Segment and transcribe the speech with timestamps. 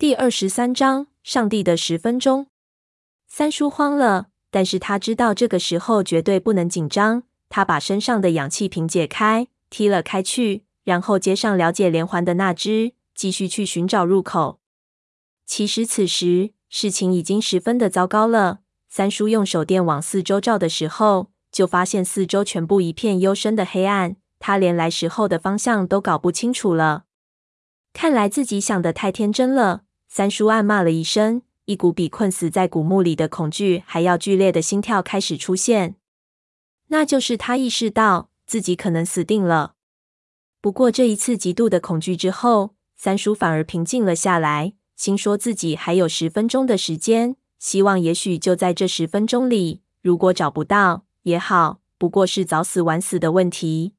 [0.00, 2.46] 第二十三章，上帝的十分钟。
[3.26, 7.24] 三叔慌了，但是他知道这个时候绝对不能紧张。
[7.48, 14.60] 他把身上的氧气瓶解开，踢了开去，然后接上了解连环的那只，继续去寻找入口。
[15.44, 18.60] 其实此时事情已经十分的糟糕了。
[18.88, 27.06] 三叔用手电往四周照的时候，就发现四周全部一片幽深的黑暗，他连来时候的方向都搞不清楚了。
[27.92, 29.82] 看来自己想的太天真了。
[30.08, 35.96] 三叔暗骂了一声，一股比困死在古墓里的恐惧还要剧烈的心跳开始出现。
[36.88, 39.74] 那就是他意识到自己可能死定了。
[40.60, 53.92] 不过这一次极度的恐惧之后，三叔反而平静了下来，心说自己还有十分钟的时间，希望也许就在这十分钟里，如果找不到也好，不过是早死晚死的问题。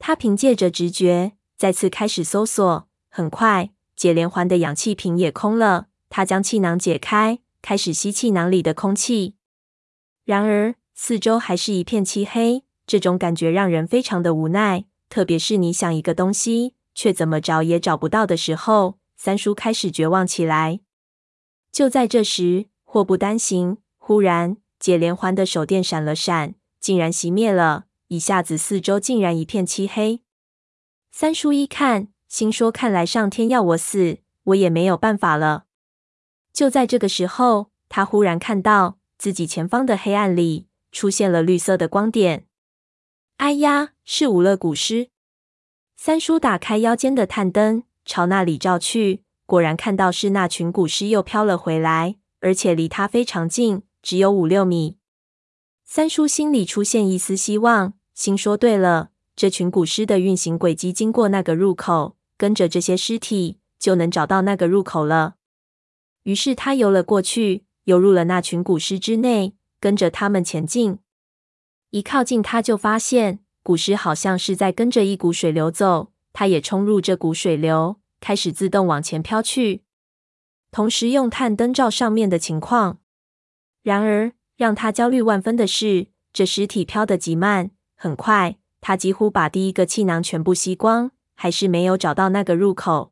[0.00, 3.70] 他凭借着直觉，再次开始搜索，很快。
[3.96, 9.36] 解连环的氧气瓶也空了，他将气囊解开，开始吸气囊里的空气。
[10.24, 14.84] 然而四周还是一片漆黑，这种感觉让人非常的无奈。
[15.08, 20.80] 特别是你想一个东西，却怎么找也找不到的时候，三叔开始绝望起来。
[21.70, 30.22] 就在这时，祸不单行，忽然解连环的手电闪了闪，竟然熄灭了，一下子四周竟然一片漆黑。
[31.10, 32.11] 三叔一看。
[32.32, 35.66] 心说：“看来上天要我死，我也没有办法了。”
[36.50, 42.46] 就在这个时候，他忽然看到自己前方的黑暗里出现了绿色的光点。
[43.36, 45.10] 哎呀，是无勒古狮！
[45.98, 54.96] 三叔打开腰间的探灯，朝那里照去，果然看到是那群古尸又飘了回来，而且离他非常近，只有五六米。
[55.84, 65.36] 三叔心里出现一丝希望，心说：“对了，这群古尸的运行轨迹经过那个入口。”跟着这些尸体，就能找到那个入口了。
[66.24, 70.98] 于是他游了过去，游入了那群古尸之内，跟着他们前进。
[71.90, 76.12] 一靠近，他就发现古尸好像是在跟着一股水流走。
[76.32, 79.82] 他也冲入这股水流，开始自动往前飘去，
[80.70, 83.00] 同时用探灯照上面的情况。
[83.82, 91.10] 然而，让他焦虑万分的是，这尸体飘得极慢，很快，他几乎把第一个气囊全部吸光。
[91.42, 93.10] 还是没有找到那个入口。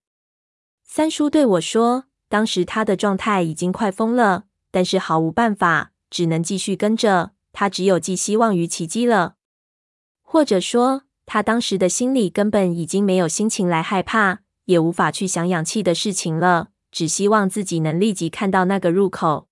[0.85, 7.33] 三叔对我说：“当时他的状态已经快疯了，但是毫无办法，只能继续跟着。
[7.53, 9.35] 他只有寄希望于奇迹了，
[10.23, 19.49] 或者说，他当时的心里根本已经没有心情来害怕，也无法去想氧气的事情了，只希望自己能立即看到那个入口。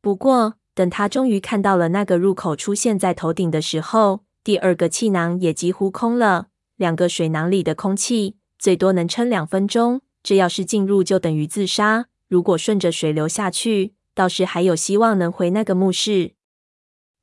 [0.00, 6.46] 不过，等他终于看到了那个入口出现在头顶的时候，第二个气囊也几乎空了。”
[6.78, 12.06] 两个水囊里的空气最多能撑两分钟，这要是进入就等于自杀。
[12.28, 16.32] 如果顺着水流下去，倒是还有希望能回那个墓室。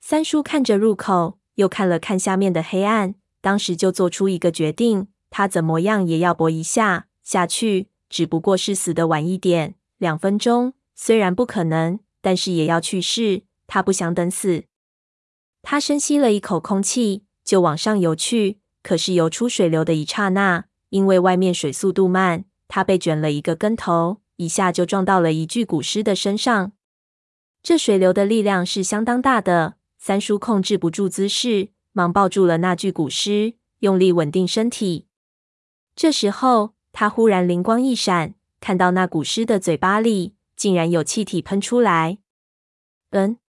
[0.02, 9.76] 三叔看着入口，又看了看下面的黑暗，当时就做出一个决定：他怎么样也要搏一下下去，只不过是死得晚一点。
[9.98, 13.44] 两分钟虽然不可能，但是也要去试。
[13.68, 14.66] 他不想等死。
[15.62, 18.60] 他深吸了一口空气，就往上游去。
[18.86, 26.72] 可是游出水流的一刹那，因为外面水速度慢，他被卷了一个跟头，一下就撞到了一具古尸的身上。
[27.64, 35.08] 这水流的力量是相当大的，三叔控制不住姿势，忙抱住了那具古尸，用力稳定身体。
[35.96, 42.20] 这时候，他忽然灵光一闪，看到那古尸的嘴巴里竟然有气体喷出来。
[43.10, 43.40] 嗯，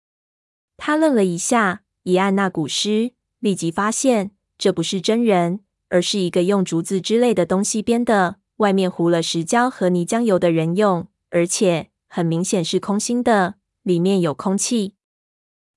[0.79, 4.31] 他愣了一下，一按那古尸，立即发现。
[4.59, 14.95] 这不是真人，而是一个用竹子之类的东西编的，外面糊了石胶和泥浆油的人用，而且很明显是空心的，里面有空气。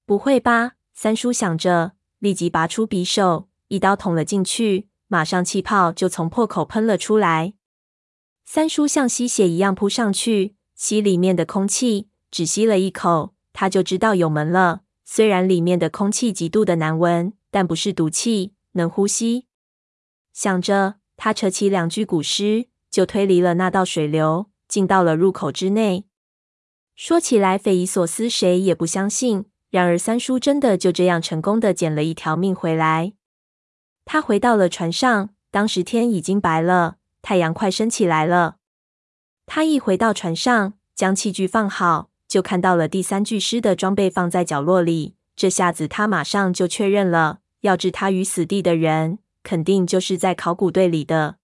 [0.06, 0.73] 不会吧？
[0.94, 7.53] 三叔想着，立即拔出匕首，一刀捅了进去，马上气泡就从破口喷了出来。
[8.46, 14.82] 三叔像吸血一样扑上去，吸里面的空气，只吸了一口，他就知道有门了。
[15.05, 18.53] 虽然里面的空气极度的难闻，但不是毒气。
[18.74, 19.48] 能呼吸，
[20.34, 26.06] 想着，他扯起两具古尸，就推离了那道水流，进到了入口之内。
[26.96, 29.46] 说起来匪夷所思，谁也不相信。
[29.70, 33.14] 然而三叔真的就这样成功的捡了一条命回来。
[34.04, 38.58] 他回到了船上，当时天已经白了，太阳快升起来了。
[39.46, 45.16] 他一回到船上，将器具放好，就看到了第三具尸的装备放在角落里。
[45.36, 47.42] 这下子他马上就确认了。
[47.61, 51.38] 要置他于死地的人，肯定就是在考古队里的。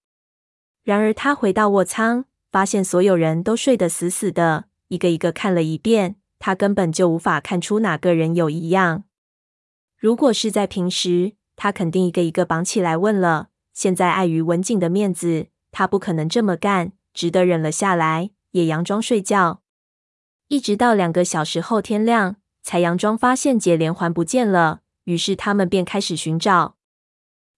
[0.83, 9.03] 然而他回到卧舱，发现所有人都睡得死死的，一个一个看了一遍，他根本就无法看出哪个人有异样。
[9.97, 13.49] 如果是在平时，他肯定一个一个绑起来问了。
[13.73, 19.61] 现在碍于文景的面子，他不可能这么干，只得忍了下来，也佯装睡觉。
[20.47, 24.81] 一直到两个小时后天亮，才佯装发现解连环不见了。
[25.05, 26.75] 于是他们便开始寻找。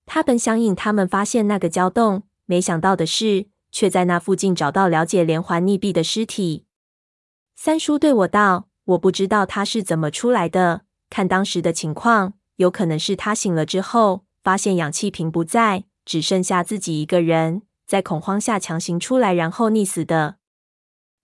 [0.06, 6.66] 他本想引他们发现那个胶洞，没想到的是，却在那附近找到了解连环溺毙的尸体。
[7.56, 10.84] 三叔对我道：“我不知道他是怎么出来的。
[11.10, 20.38] 看当时的情况，有可能是他醒了之后，发现氧气瓶不在，只剩下自己一个人，在恐慌下强行出来，然后溺死的。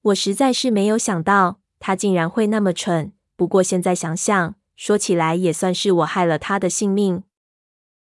[0.02, 3.14] 我实在是没有想到他竟然会那么蠢。
[3.36, 4.56] 不过现在想想，
[4.86, 7.24] 说起来也算是我害了他的性命。”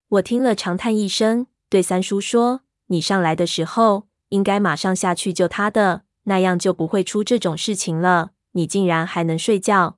[0.08, 8.32] 我听了，长叹一声，对三叔说：“你上来的时候，应该马上下去救他的，那样就不会出这种事情了。
[8.52, 9.96] 你竟然还能睡觉？”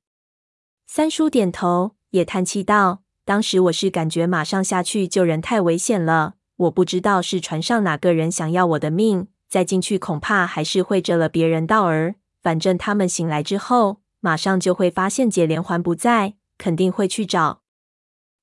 [0.86, 12.14] 三叔点头，也叹气道：“当时我是感觉马上下去救人太危险了，我不知道是船上哪个人想要我的命，再进去恐怕还是会惹了别人道儿。
[12.40, 17.62] 反正他们醒来之后，马上就会发现解连环不在，肯定会去找。”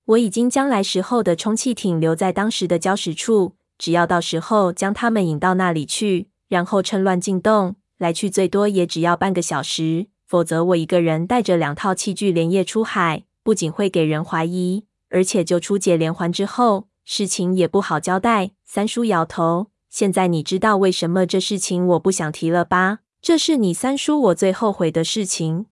[0.06, 10.08] 我已经将来时候的充气艇留在当时的礁石处，只要到时候将他们引到那里去，然后趁乱进洞，来去最多也只要半个小时。
[10.26, 18.52] 否则我一个人带着两套器具连夜出海，不仅会给人怀疑，而且救出解连环之后，事情也不好交代。
[18.64, 23.00] 三叔摇头，现在你知道为什么这事情我不想提了吧？
[23.22, 25.68] 这是你三叔我最后悔的事情。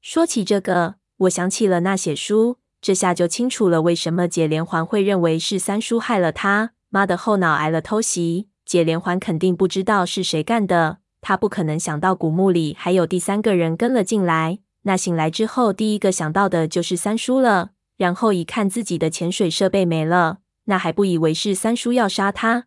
[0.00, 2.58] 说起这个，我想起了那写书。
[2.80, 6.72] 这下就清楚了，为什么解连环会认为是三叔害了他。
[6.90, 10.98] 妈的，后脑挨了偷袭，解连环肯定不知道是谁干的。
[11.20, 14.58] 他不可能想到古墓里还有第三个人跟了进来。
[14.82, 17.70] 那醒来之后，第一个想到的就是三叔了。
[17.96, 22.64] 然后一看自己的潜水设备没了，那还不以为是三叔要杀他？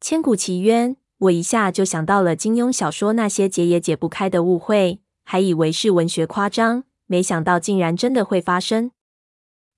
[0.00, 8.92] 千古奇冤，我一下就想到了金庸小说那些解也解不开的误会，还以为是文学夸张，没想到竟然真的会发生。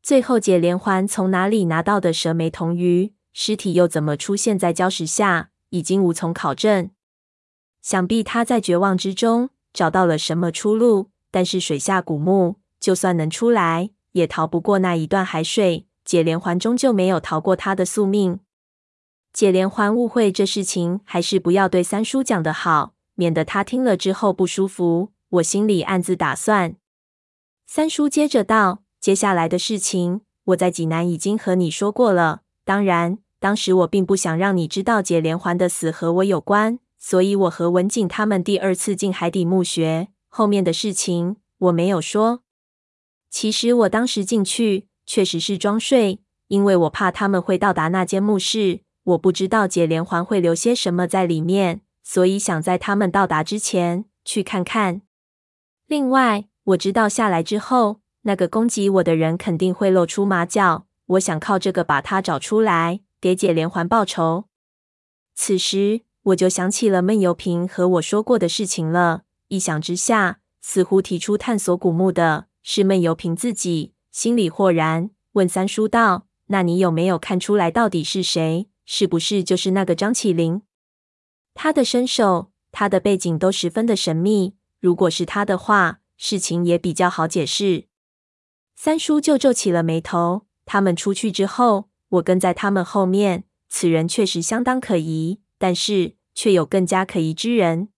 [0.02, 3.14] 最后，解连环从哪里拿到的蛇眉铜鱼？
[3.32, 5.50] 尸体又怎么出现在礁石下？
[5.70, 6.90] 已经无从考证。
[7.80, 11.08] 想必他在绝望之中找到了什么出路。
[11.30, 15.86] 但是水下古墓，就算能出来，也逃不过那一段海水。
[16.04, 18.40] 解连环终究没有逃过他的宿命。
[19.32, 25.12] 解连环误会这事情，还是不要对三叔讲的好，免得他听了之后不舒服。
[25.28, 26.74] 我心里暗自打算。
[27.72, 28.82] 三叔接着道。
[29.00, 32.40] 接下来的事情，我在济南已经和你说过了。
[32.64, 42.42] 当然，当时我并不想让你知道解连环的死和我有关，所以我和文景他们第二次进海底墓穴，后面的事情我没有说。
[43.30, 46.18] 其实我当时进去确实是装睡，
[46.48, 55.02] 因为我怕他们会到达那间墓室，我不知道解连环会留些什么在里面，所以想在他们到达之前去看看。
[55.86, 58.00] 另外，我知道下来之后。
[58.22, 64.44] 那个攻击我的人肯定会露出马脚，我想靠这个把他找出来，给姐连环报仇。
[65.34, 69.22] 此时我就想起了闷油瓶和我说过的事情了。
[69.48, 78.68] 一想之下，似乎提出探索古墓的是闷油瓶自己，心里豁然，问三叔道：“那你有没有看出来到底是谁？
[78.84, 80.60] 是不是就是那个张起灵？
[81.54, 84.56] 他的身手，他的背景都十分的神秘。
[84.78, 87.86] 如果是他的话，事情也比较好解释。”
[88.76, 90.46] 三叔就皱起了眉头。
[90.66, 93.44] 他们出去之后，我跟在他们后面。
[93.68, 97.88] 此人确实相当可疑，但是却有更加可疑之人。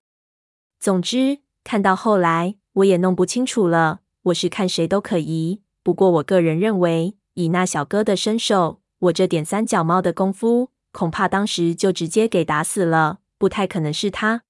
[0.78, 4.00] 总之，看到后来，我也弄不清楚了。
[4.24, 5.62] 我是看谁都可疑。
[5.82, 14.42] 不过，我个人认为，以那小哥的身手，我这点三脚猫的功夫，恐怕当时就直接给打死了，不太可能是他。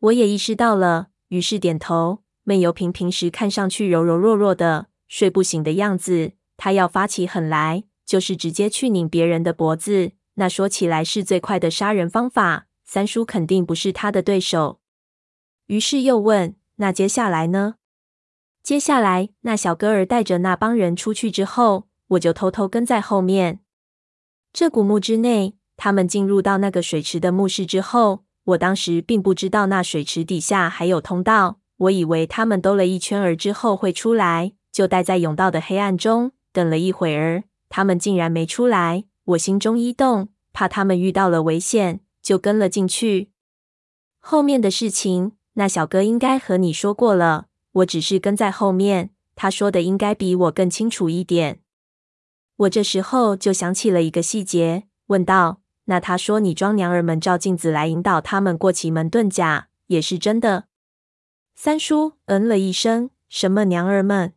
[0.00, 2.22] 我也意识到了，于是点头。
[2.44, 4.88] 闷油瓶平时看上去柔柔弱弱的。
[5.08, 10.12] 睡不醒的样子，他要发起狠来，就是直接去拧别人的脖子。
[10.34, 12.66] 那说起来是最快的杀人方法。
[12.84, 14.80] 三叔肯定不是他的对手。
[15.66, 17.76] 于是又问：“那接下来呢？”
[18.64, 23.60] 接下来，那小哥儿带着那帮人出去之后，我就偷偷跟在后面。
[24.52, 34.52] 这古墓之内，他们进入到那个水池的墓室之后，我当时并不知道那水池底下还有通道，我以为他们兜了一圈儿之后会出来。
[34.72, 39.04] 就待在甬道的黑暗中，等了一会儿，他们竟然没出来。
[39.24, 43.30] 我心中一动，怕他们遇到了危险，就跟了进去。
[44.20, 47.46] 后面的事情，那小哥应该和你说过了。
[47.72, 51.60] 我只是跟在后面，他说的应该比我更清楚一点。
[52.58, 60.66] 我这时候就想起了一个细节，问道：“那他说你装娘儿们照镜子来引导他们过奇门遁甲，也是真的？”
[61.62, 64.32] 三叔嗯了一声：“什么娘儿们？”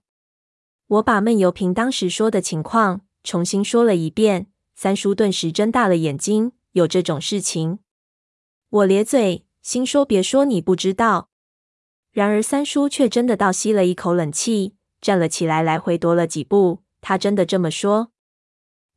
[0.87, 4.47] 我把闷油瓶当时说的情况重新说了一遍。
[4.75, 7.79] 三叔顿时睁大了眼睛：“有这种事情？”
[8.69, 11.29] 我咧嘴，心说：“别说你不知道。”
[12.11, 16.79] 然而三叔却真的倒吸了一口冷气，站了起来，来回踱了几步。
[16.99, 18.11] 他真的这么说。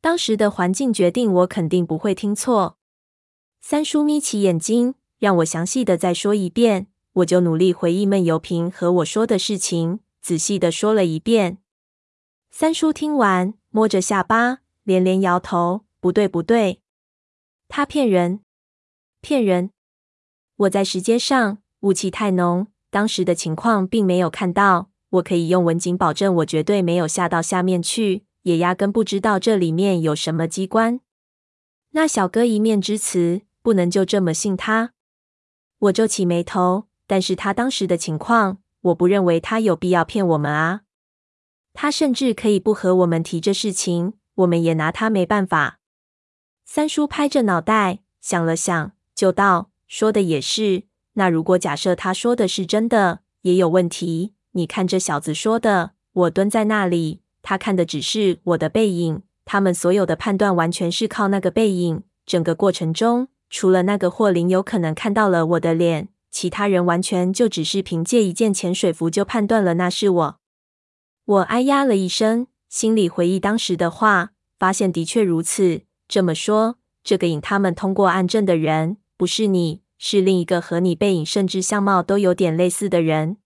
[0.01, 2.77] 当时的环境决定我肯定不会听错。
[3.61, 6.87] 三叔眯起眼睛，让我详细的再说一遍。
[7.17, 11.57] 我就努力回忆闷油瓶和我说的事情，仔细的说了一遍。
[12.51, 16.81] 三叔听完，摸着下巴，连连摇头：“不对，不对，
[17.67, 18.41] 他骗人。”
[19.19, 19.71] 骗人！
[20.57, 24.91] 我在石阶上，雾气太浓，当时的情况并没有看到。
[25.09, 30.99] 我可以用文景保证，我绝对没有下到下面去，也压根不知道这里面有什么机关。
[31.91, 34.93] 那小哥一面之词，不能就这么信他。
[35.79, 40.81] 我皱起眉头，但是他当时的情况，我不认为他有必要骗我们啊。
[41.73, 45.79] 他甚至可以不和我们提这事情，我们也拿他没办法。
[46.65, 48.91] 三叔拍着脑袋想了想。
[49.15, 50.83] 就道，说的也是。
[51.13, 54.35] 那如果假设他说的是真的，也有问题。
[54.51, 59.23] 你看这小子说的，我蹲在那里，他看的只是我的背影。
[59.43, 62.03] 他们所有的判断完全是靠那个背影。
[62.27, 70.39] 整个过程中，除了那个霍林有可能看到了我的脸，其他人完全就只是凭借一件潜水服就判断了那是我。
[71.25, 75.81] 我哎呀了一声，心里回忆当时的话，发现的确如此。
[76.07, 78.97] 这么说，这个引他们通过暗阵的人。
[79.17, 83.37] 不是你，是另一个和你背影甚至相貌都有点类似的人。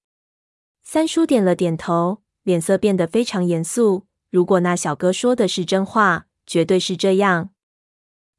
[0.83, 4.05] 三叔点了点头，脸色变得非常严肃。
[4.29, 7.51] 如果那小哥说的是真话，绝对是这样。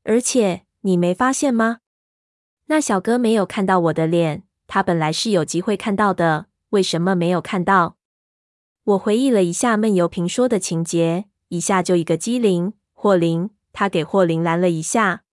[0.03, 1.79] 而且你没发现吗？
[2.67, 7.97] 那小哥没有看到我的脸，他本来是有机会看到的，为什么没有看到？
[8.85, 12.73] 我回忆了一下闷油瓶说的情节，一下就一个机灵。
[12.93, 15.25] 霍林，他给霍林拦了一下。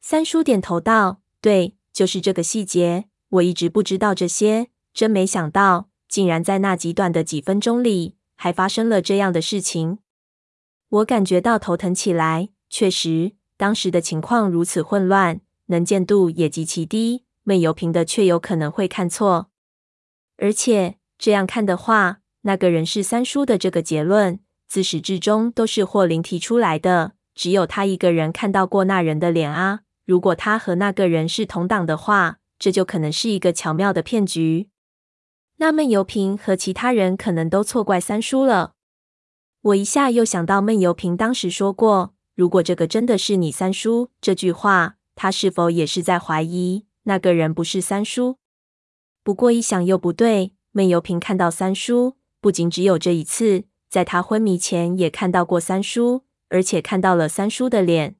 [0.00, 9.98] 三叔点头道：“对，就是这个细节，我一直不知道这些，真没想到，竟然在那极短的几分钟里，还发生了这样的事情。
[10.88, 12.50] 我感觉到头疼起来。
[12.68, 15.40] 确实，当时的情况如此混乱，
[15.72, 19.48] 能见度也极其低，闷油瓶的却有可能会看错。
[20.36, 24.38] 而且这样看的话，那个人是三叔的这个结论，
[24.68, 34.68] 自始至终都是霍林提出来的，只有他一个人看到过那人的脸啊。”如果他和那个人是同党的话，这就可能是一个巧妙的骗局。
[35.58, 38.74] 那闷油瓶和其他人可能都错怪三叔了。
[39.62, 48.38] 我一下又想到闷油瓶当时说过：“如果这个真的是你三叔”这句话，他是否也是在怀疑那个人不是三叔？
[49.22, 58.16] 不过一想又不对，闷油瓶看到三叔，不仅只有这一次，在他昏迷前也看到过三叔，而且看到了三叔的脸。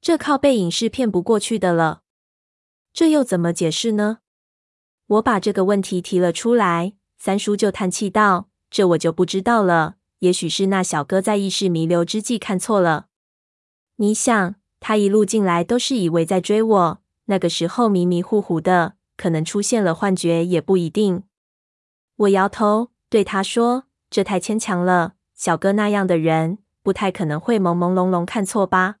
[0.00, 2.02] 这靠背影是骗不过去的了，
[2.92, 4.18] 这又怎么解释呢？
[5.06, 13.06] 我把这个问题提了出来，三叔就叹气道：“这我就不知道了，也许是那小哥在意识弥留之际看错了。
[13.96, 14.54] 你想，
[14.88, 21.24] 他一路进来都是以为在追我，那个时候迷迷糊糊的，可能出现了幻觉也不一定。”
[22.16, 28.96] 我摇头对他说：“这太牵强了，小哥那样的人，不太可能会朦朦胧胧看错吧。”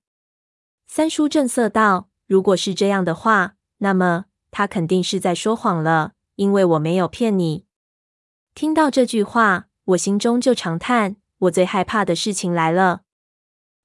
[0.86, 7.64] 三叔正色道：“如果是这样的话，那么他肯定是在说谎了，因为我没有骗你。”
[8.54, 13.04] 听到这句话，我心中就长叹：我最害怕的事情来了。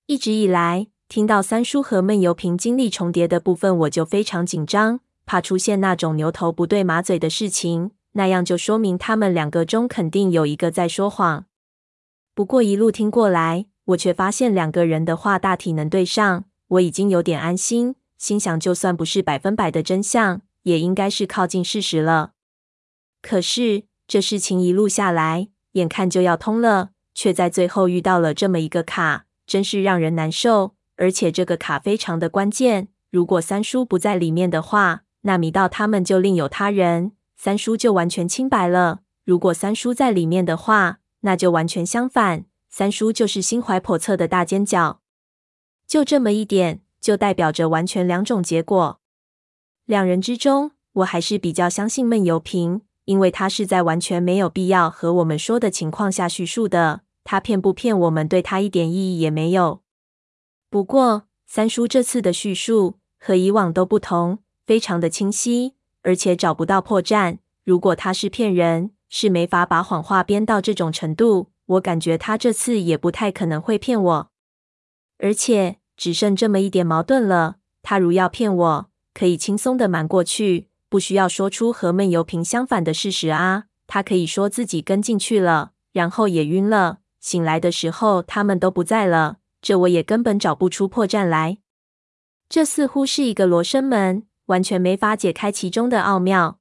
[0.07, 11.45] 一直以来，听到三叔和闷油瓶经历重叠的部分，我就非常紧张，怕出现那种牛头不对马嘴的事情，那样就说明他们两个中肯定有一个在说谎。
[12.33, 16.45] 不过一路听过来，我却发现两个人的话大体能对上。
[16.69, 22.31] 我已经有点安心，心想就算不是百分百的真相，也应该是靠近事实了。
[23.21, 30.73] 可是这事情一路下来，眼看就要通了，却在最后遇到了这么一个卡，真是让人难受。
[30.97, 45.01] 而且这个卡非常的关键，如果三叔不在里面的话，那迷到他们就另有他人，三叔就完全清白了；如果三叔在里面的话，那就完全相反，三叔就是心怀叵测的大奸角。
[45.85, 48.99] 就这么一点，就代表着完全两种结果。
[49.85, 57.01] 两人之中，我还是比较相信闷油瓶，因为他是在完全没有必要和我们说的情况下叙述的。
[57.23, 59.82] 他骗不骗我们，对他一点意义也没有。
[60.73, 67.37] 不过，三叔这次的叙述和以往都不同，非常的清晰，而且找不到破绽。
[67.63, 71.51] 如果他是骗人，是没法把谎话编到这种程度。
[71.67, 74.31] 我感觉他这次也不太可能会骗我。
[75.19, 77.57] 而且，只剩这么一点矛盾了。
[77.83, 80.69] 他如要骗我，可以轻松的瞒过去。
[80.89, 83.65] 不需要说出和闷油瓶相反的事实啊！
[83.85, 89.37] 他可以说自己跟进去了，然后也晕了，醒来的时候他们都不在了。
[89.63, 91.57] 这我也根本找不出破绽来。
[92.47, 96.59] 这似乎是一个罗生门，完全没法解开其中的奥妙。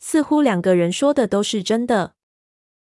[0.00, 2.14] 似乎两个人说的都是真的。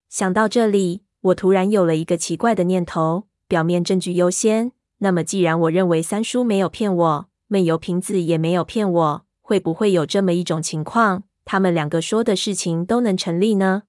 [0.10, 4.74] 想到这里，我突然有了一个奇怪的念头：表面证据优先。
[5.00, 9.26] 那么，既然我认为三叔没有骗我，闷油瓶子也没有骗我。
[9.42, 13.84] 会不会有这么一种情况，他们两个说的事情都能成立呢？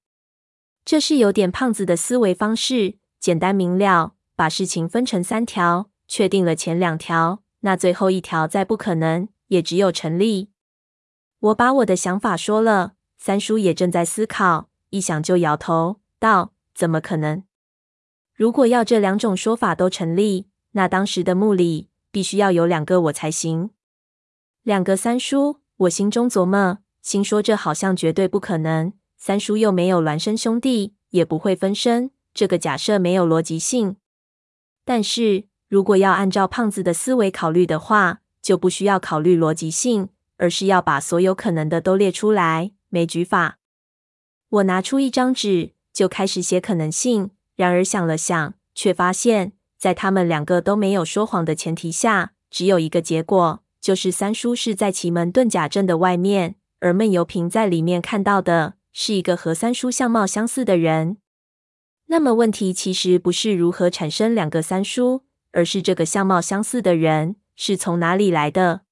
[0.84, 10.50] 这是有点胖子的思维方式，简单明了，把事情分成三条，确定了前两条，那最后一条再不可能，也只有成立。
[11.38, 17.44] 我把我的想法说了，三叔也正在思考，一想就摇头道：“怎么可能？
[18.34, 23.70] 如果要这两种说法都成立，那当时的墓里必须要有两个我才行。”
[24.64, 28.92] 两个三叔，我心中琢磨，心说这好像绝对不可能。
[29.16, 33.96] 三叔又没有孪生兄弟，也不会分身，这个假设没有逻辑性。
[34.84, 43.58] 但是如果要按照胖子的思维考虑的话，就不需要考虑逻辑性，而是要把所有可能的都列出来，枚举法。
[44.50, 47.30] 我拿出一张纸，就开始写可能性。
[47.56, 53.62] 然而想了想，却发现，在他们两个都没有说谎的前提下，只有一个结果。
[53.80, 61.18] 就是三叔是在奇门遁甲阵的外面，而闷油瓶在里面看到的是一个和三叔相貌相似的人。
[62.14, 68.82] 那么问题其实不是如何产生两个三叔，而是这个相貌相似的人是从哪里来的？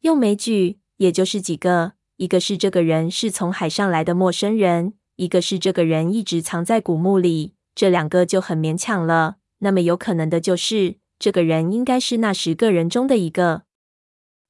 [0.00, 9.36] 用枚举，也就是几个，一个是这个人是从海上来的陌生人，一个是这个人一直藏在古墓里，这两个就很勉强了。
[9.60, 13.62] 那么有可能的就是这个人应该是那十个人中的一个。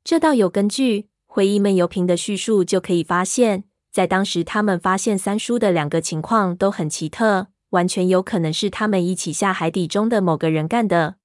[0.02, 11.16] 这倒有根据，回忆闷油瓶的叙述就可以发现，在当时他们发现三叔的两个情况都很奇特，完全有可能是他们一起下海底中的某个人干的。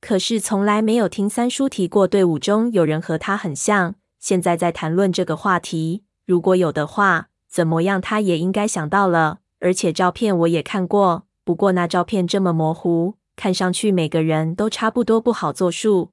[0.00, 3.94] 可是从来没有听三叔提过队伍中有人和他很像。
[4.18, 9.38] 现在在谈论这个话题，如果有的话，怎么样他也应该想到了。
[9.60, 16.10] 而且照片我也看过，不过那照片这么模糊，看上去每个人都差不多，不好作数。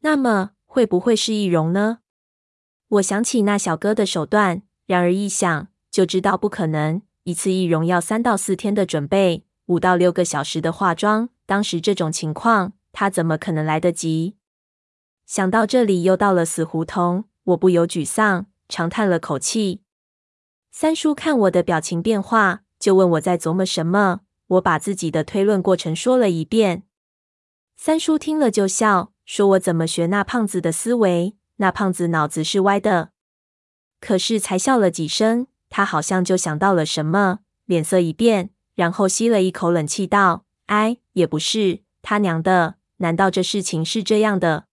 [0.00, 0.52] 那么。
[0.70, 2.00] 会不会是易容呢？
[2.88, 7.00] 我想起那小哥的手段，然而一想就知道不可能。
[7.28, 11.28] 一次易容要三到四天的准备，五到六个小时的化妆。
[11.44, 14.38] 当时这种情况，他怎么可能来得及？
[15.26, 19.82] 想到这里，又到了死胡同，我不由沮丧，长叹了口气。
[20.70, 24.20] 三叔看我的表情变化，就问我在琢磨什么。
[24.46, 26.84] 我把自己的推论过程说了一遍。
[27.76, 29.12] 三叔听了就笑。
[29.26, 31.36] 说我怎么学那胖子的思维？
[31.56, 33.10] 那胖子脑子是歪的。
[34.00, 44.66] 可是才笑了几声，他好像就想到了什么，脸色一变，然后吸了一口冷气，道：“哎，也不是，他娘的，难道这事情是这样的？”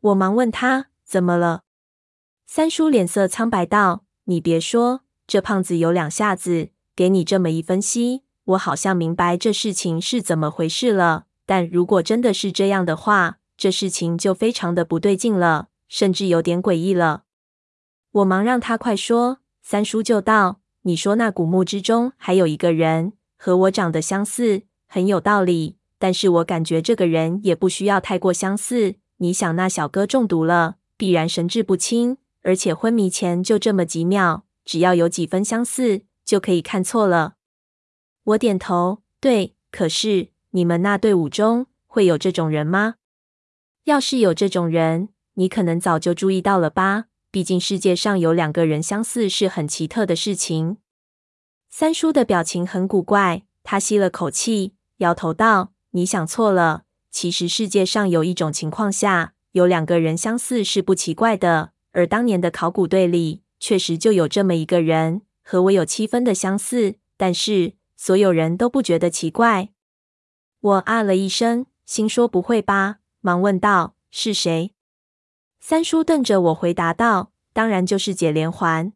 [0.00, 1.62] 我忙问他怎么了。
[2.46, 11.24] 三叔脸色苍白道：“你别说，这胖子有两下子，给你这么一分析，我好像明白这事情是怎么回事了。
[11.46, 17.22] 但如果真的是这样的话，”这事情就非常的不对劲了，甚至有点诡异了。
[18.10, 19.38] 我忙让他快说。
[19.66, 25.78] 三叔就道：“你说那古墓之中还有一个人和我长得相似，很有道理。
[25.98, 28.96] 但是我感觉这个人也不需要太过相似。
[29.16, 37.36] 你想，那小哥中毒了，必然神志不清，而且昏迷前就这么几秒，只要有几分相似，就可以看错了。”
[38.24, 39.54] 我点头，对。
[39.70, 42.96] 可是你们那队伍中会有这种人吗？
[43.84, 47.06] 要是有这种人，你可能早就注意到了吧？
[47.34, 50.76] 毕竟世界上有两个人相似是很奇特的事情。
[51.68, 56.84] 三叔的表情很古怪，他吸了口气，摇头道：“你想错了。
[57.10, 61.72] 其实世界上有一种情况下，有两个人相似是不奇怪的。
[61.90, 66.94] 而当年的考古队里，确实就有这么一个人，和我有七分的相似。
[67.16, 69.70] 但是所有人都不觉得奇怪。”
[70.62, 74.70] 我啊了一声，心说：“不会吧？”忙问道：“是谁？”
[75.66, 78.92] 三叔瞪着我回答道：“当然就是解连环。